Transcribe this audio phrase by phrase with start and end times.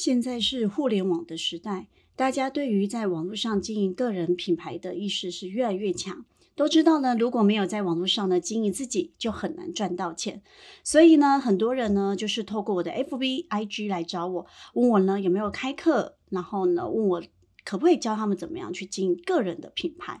[0.00, 6.24] 现在是互联网的时代，大家对于在网络上经营个人品牌的意识是越来越强。
[6.56, 10.40] 都知道呢，如果没有在网络上呢经营自己，就很难赚到钱。
[10.82, 17.22] 所以呢，很多人呢就是透过我的 FB、IG 来找我，问我呢有没有开课，然后呢问我。
[17.64, 20.20] 可不可以教他们怎么样去经营个人的品牌？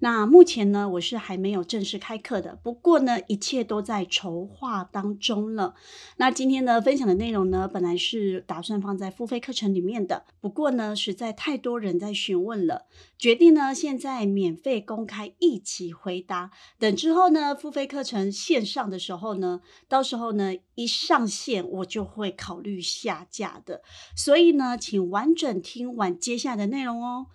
[0.00, 2.58] 那目前呢，我是还没有正式开课的。
[2.62, 5.74] 不过呢，一切都在筹划当中了。
[6.16, 10.24] 那今天呢，分享的内容呢，本来是打算放在付费课程里面的。
[10.40, 12.86] 不过呢，实在太多人在询问了，
[13.18, 16.50] 决定呢现在免费公开一起回答。
[16.78, 23.82] 等之后呢，付费课程线上的时候呢，到时候呢一上线，我就会考虑下架的。
[24.14, 27.02] 所以呢，请完整听完接下来的内内容。
[27.02, 27.26] 哦，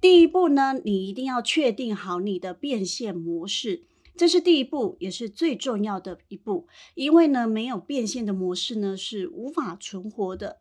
[0.00, 3.84] 第一步呢，你一定要确定好你的变现模式，
[4.16, 6.66] 这是第一步，也是最重要的一步。
[6.94, 10.58] 因为呢，没有变现的模式呢，是无法存活的。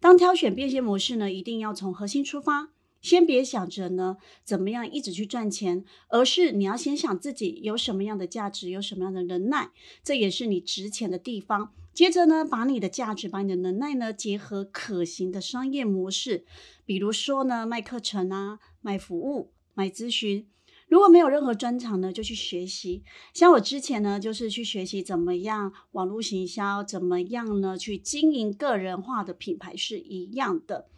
[0.00, 9.70] 当挑选变现模式呢，一定要从核心出发，先别想着呢怎么样一直去赚钱，而是你要先想自己有什么样的价值，有什么样的能耐，
[10.02, 11.72] 这也是你值钱的地方。
[11.92, 16.44] 接着呢，把你的价值、把你的能耐呢，结合可行的商业模式，
[16.90, 20.48] 比如说呢，卖课程啊，卖服务，卖咨询。
[20.88, 23.04] 如果没有任何专长呢，就去学习。
[23.32, 30.88] 像我之前呢，就是去学习怎么样网络行销，怎么样呢去经营个人化的品牌是一样的。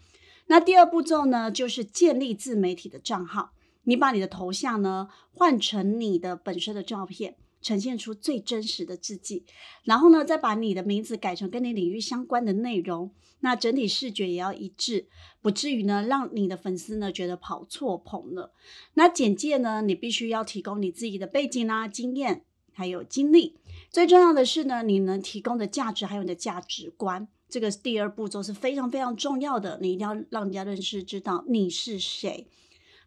[0.47, 3.53] 那第二步骤呢，就是建立自媒体的账号。
[3.83, 7.37] 你把你的头像呢换成你的本身的照片。
[7.63, 9.45] 呈现出最真实的自己，
[9.85, 15.07] 然后呢，再把你的名字改成跟你领域相关的内容，那整体视觉也要一致，
[15.41, 18.53] 不至于呢让你的粉丝呢觉得跑错棚了。
[18.95, 23.57] 那简介呢，你必须要提供你自己的背景啦、经验还有经历，
[23.91, 32.49] 最重要的是呢，你能提供的价值还有你的价值观，这个第二步骤是非常非常重要的，你一定要让人家认识知道你是谁。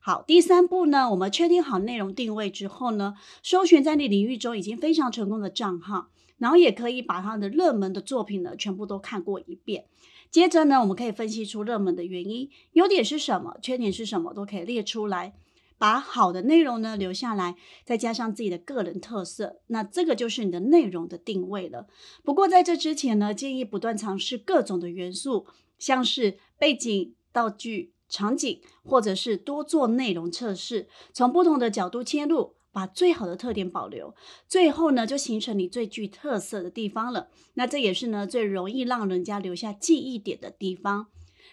[0.08, 9.86] 好，第三步呢，我们确定好内容定位之后呢，搜寻在你领域中已经非常成功的账号，然后也可以把他的热门的作品呢全部都看过一遍。
[10.30, 15.34] 接着呢，我们可以分析出热门的原因，优点是什么，缺点是什么，都可以列出来，
[15.80, 21.88] 把好的内容呢留下来，再加上自己的个人特色，那这个就是你的内容的定位了。
[22.24, 25.48] 不过在这之前呢，建议不断尝试各种的元素，
[25.80, 27.95] 像是背景、道具。
[28.10, 34.16] 场景，或者是多做内容测试，从不同的角度切入，把最好的特点保留，
[34.48, 37.30] 最后呢就形成你最具特色的地方了。
[37.56, 41.08] 那这也是呢最容易让人家留下记忆点的地方。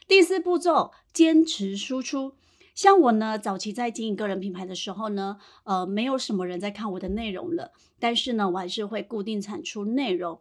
[0.08, 2.34] 第四步骤，坚持输出。
[2.74, 10.40] 像我呢，早期在经营个人品牌的时候呢，呃，没有什么人在看我的内容了，但是呢，我还是会固定产出内容。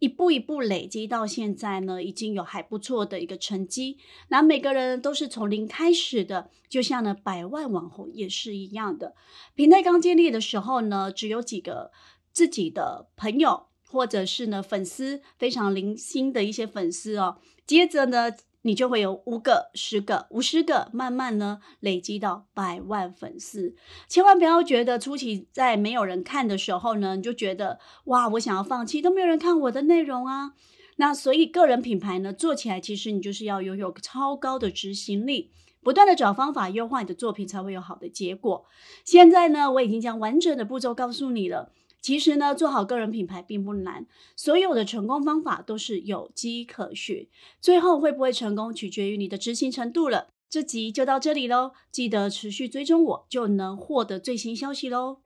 [0.00, 3.98] 一步一步累积到现在呢，已经有还不错的一个成绩。
[4.28, 9.14] 那每个人都是从零开始的，就像呢百万网红也是一样的。
[9.54, 11.92] 平台刚建立的时候呢，只有几个
[12.32, 17.38] 自己的朋友，或者是呢粉丝非常零星的一些粉丝哦。
[17.64, 18.32] 接着呢。
[18.62, 23.74] 你就会有五个、十个、五十个，慢慢呢累积到百万粉丝。
[24.08, 30.52] 千万不要觉得初期在没有人看的时候呢，你就觉得哇，我想要放弃，都没有人看我的内容啊。
[30.96, 35.50] 那所以个人品牌呢做起来，其实你就是要拥有超高的执行力，
[35.82, 38.66] 不断的找方法优化你的作品，才会有好的结果。
[39.04, 41.72] 现在呢，我已经将完整的步骤告诉你了。
[42.00, 47.28] 其实呢，做好个人品牌并不难，所有的成功方法都是有迹可循。
[47.60, 50.28] 最后会不会成功，取决于你的执行程度了。
[50.48, 55.18] 这集就到这里喽，记得持续追踪我，就能获得最新消息喽。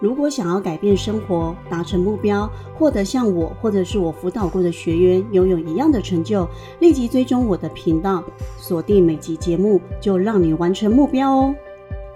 [0.00, 8.22] 如果想要改变生活、达成目标、获得像我或者是我辅导过的学员拥有一样的成就，立即追踪我的频道，
[8.58, 11.54] 锁定每集节目，就让你完成目标哦。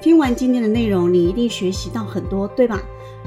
[0.01, 2.81] 听完今天的内容，你一定学习到很多，对吧？